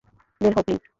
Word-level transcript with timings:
বের 0.41 0.51
হও, 0.55 0.63
প্লীজ। 0.65 0.81